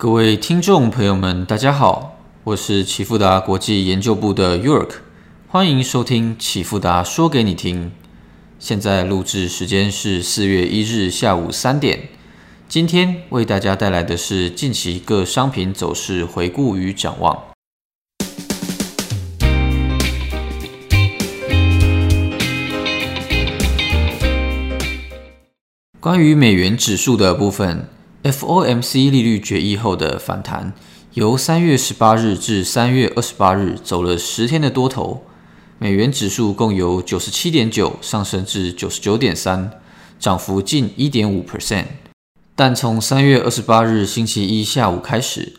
[0.00, 4.92] 各位听众朋友们，大家好，我是启富达国际研究部的 York，
[5.46, 7.92] 欢迎收听启富达说给你听。
[8.58, 12.08] 现在录制时间是四月一日下午三点。
[12.66, 17.38] 今天为大家带来的是近期各商品走势回顾与展望。
[26.00, 27.86] 关于美元指数的部分
[28.22, 30.72] ，FOMC 利率决议后的反弹，
[31.14, 35.24] 由三月十八日至三月二十八日走了十天的多头，
[35.78, 39.70] 美元指数共由九十七点九上升至九十九点三，
[40.18, 41.86] 涨幅近一点五 percent。
[42.54, 45.54] 但从三月二十八日星期一下午开始，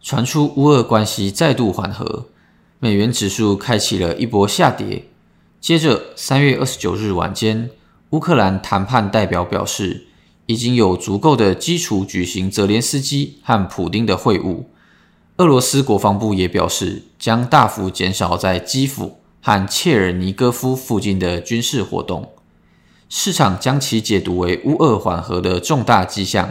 [0.00, 2.26] 传出乌俄关系再度缓和，
[2.78, 5.06] 美元指数开启了一波下跌。
[5.60, 7.70] 接着三月二十九日晚间。
[8.10, 10.06] 乌克兰谈判代表表示，
[10.46, 14.64] 已经有足够的基础举行泽连斯基和普丁的会晤。
[15.38, 22.30] 俄罗斯国防部也表示，将大幅减少在基辅和切尔尼戈夫附近的军事活动。
[23.08, 26.50] 市场将其解读为乌俄缓和的重大迹象。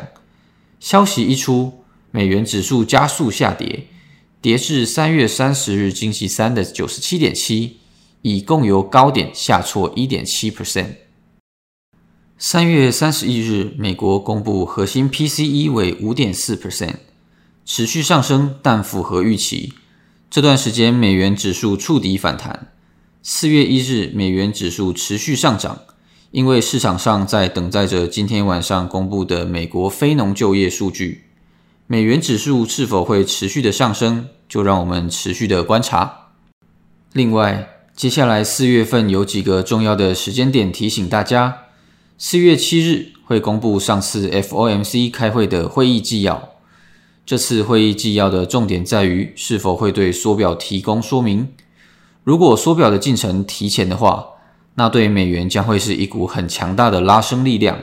[0.80, 3.88] 消息一出，美元指数加速下跌，
[4.42, 7.78] 跌至三月三十日星期三的九十七点七，
[8.22, 10.96] 已共由高点下挫一点七 percent。
[12.38, 16.96] 三月三十一日，美国公布核心 PCE 为五点四 percent，
[17.64, 19.74] 持续上升，但符合预期。
[20.30, 22.72] 这段时间，美元指数触底反弹。
[23.22, 25.80] 四月一日，美元指数持续上涨，
[26.32, 31.26] 因为市场上在等待着今天晚上公布的美国非农就业数据。
[31.88, 36.32] 美元指数是否会持续的上升，就让我们持续的观察。
[37.14, 41.63] 另外，接下来四月份有几个重要的时间点提醒大家。
[42.26, 46.52] 四月七日会公布上次 FOMC 开会的会议纪要。
[47.26, 51.50] 这次会议纪要的重点在于是否会对缩表提供说明。
[52.24, 54.26] 如果缩表的进程提前的话，
[54.76, 57.78] 那对美元将会是一股很强大的拉升力量。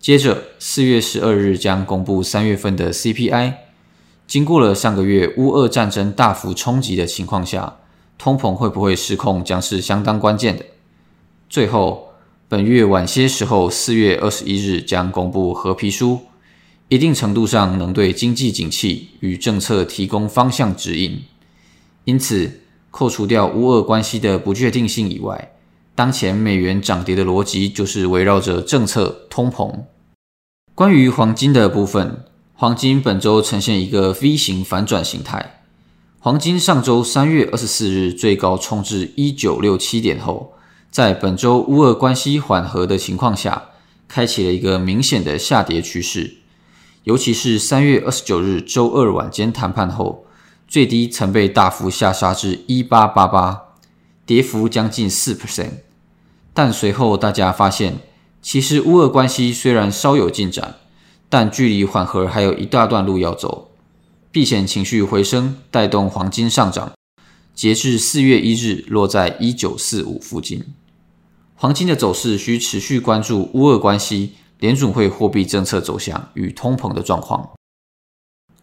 [0.00, 3.52] 接着，四月十二日将公布三月份的 CPI。
[4.26, 7.76] 经过了上个月乌俄战争大幅冲击的情况下，
[8.18, 10.64] 通膨会不会失控将是相当关键的。
[11.48, 12.09] 最后。
[12.50, 16.22] 本月晚些时候，四月二十一日将公布合皮书，
[16.88, 21.22] 一定程度上能对经济景气与政策提供方向指引。
[22.06, 25.52] 因此，扣除掉乌俄关系的不确定性以外，
[25.94, 29.84] 当前美元涨跌的逻辑就是围绕着政策、通膨。
[30.74, 32.24] 关于黄金的部分，
[32.54, 35.62] 黄金本周呈现一个 V 型反转形态。
[36.18, 40.54] 黄金上周三月二十四日最高冲至一九六七点后。
[40.90, 43.66] 在本周乌俄关系缓和的情况下，
[44.08, 46.38] 开启了一个明显的下跌趋势。
[47.04, 50.26] 尤其是三月二十九日周二晚间谈判后，
[50.66, 53.62] 最低曾被大幅下杀至一八八八，
[54.26, 55.70] 跌幅将近四 percent。
[56.52, 58.00] 但随后大家发现，
[58.42, 60.74] 其实乌俄关系虽然稍有进展，
[61.28, 63.70] 但距离缓和还有一大段路要走。
[64.32, 66.92] 避险情绪回升，带动黄金上涨。
[67.54, 70.64] 截至四月一日，落在一九四五附近。
[71.62, 77.50] 黄金的走势需持续关注乌俄关系、联准会货币政策走向与通膨的状况。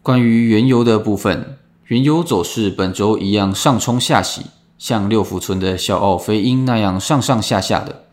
[0.02, 4.46] 关于原油的部分，原油走势本周一样上冲下洗，
[4.78, 8.06] 像六福村的小奥飞鹰那样上上下下的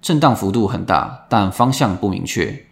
[0.00, 2.64] 震荡幅度很大，但方向不明确。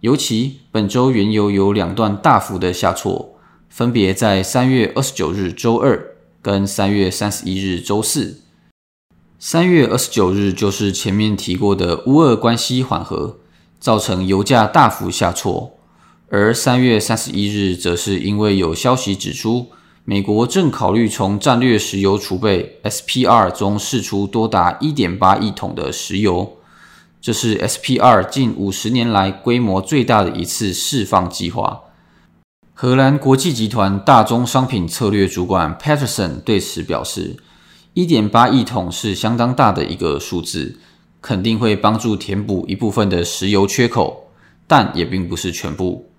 [0.00, 3.38] 尤其本周原油有两段大幅的下挫，
[3.70, 6.12] 分别在三月二十九日周二。
[6.42, 8.42] 跟三月三十一日周四，
[9.38, 13.36] 三月二十九日就是前面提过的乌俄关系缓和，
[13.78, 15.78] 造成油价大幅下挫，
[16.30, 19.66] 而三月三十一日则是因为有消息指出，
[20.04, 26.56] 美国正考虑从战略石油储备 SPR 中释出多达一点八亿桶的石油，
[27.20, 31.82] 这是 SPR 近五十年来规模最大的一次释放计划。
[32.72, 37.36] 荷兰国际集团大宗商品策略主管 Peterson 对此表示
[37.96, 40.78] ：“一点八亿桶是相当大的一个数字，
[41.22, 44.28] 肯定会帮助填补一部分的石油缺口，
[44.66, 46.10] 但也并不是全部。”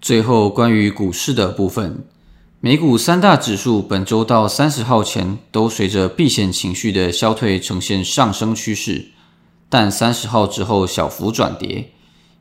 [0.00, 2.06] 最后，关于股市的部分，
[2.60, 9.10] 美股三大指数本周到三十号前都随着避险情绪的消退呈现上升趋势，
[9.68, 11.90] 但三十号之后小幅转跌。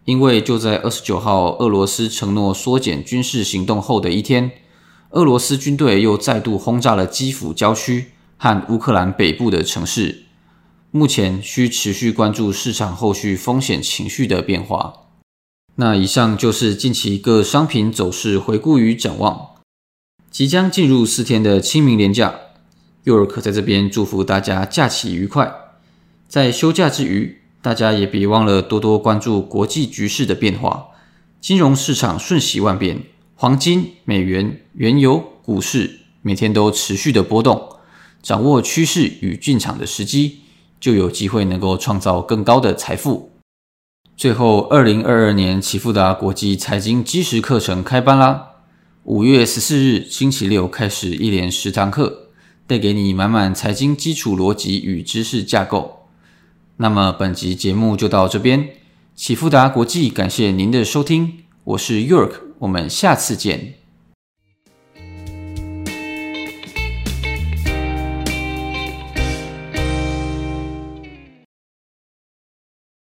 [0.05, 4.51] 因为就在二十九号，俄罗斯承诺缩减军事行动后的一天，
[5.09, 8.10] 俄罗斯军队又再度轰炸了基辅郊区
[8.43, 10.23] 和乌克兰北部的城市。
[10.89, 14.93] 目前需持续关注市场后续风险情绪的变化。
[15.75, 19.49] 那以上就是近期各商品走势回顾与展望。
[20.31, 22.33] 即将进入四天的清明连假，
[23.03, 25.53] 幼儿可在这边祝福大家假期愉快。
[26.27, 30.87] 在休假之余，大家也别忘了多多关注国际局势的变化。
[31.39, 33.03] 金融市场瞬息万变，
[33.35, 37.77] 黄金、美元、原油、股市每天都持续的波动。
[38.21, 40.39] 掌握趋势与进场的时机，
[40.79, 43.31] 就有机会能够创造更高的财富。
[44.15, 48.49] 最后，二零二二年启富达国际财经基石课程开班啦！
[49.05, 52.27] 五月十四日星期六开始，一连十堂课，
[52.67, 56.05] 带给你满满财经基础逻辑与知识架构。
[56.77, 58.69] 那么，本集节目就到这边。
[59.15, 63.80] 启富达国际感谢您的收听，我是 York，我们下次见。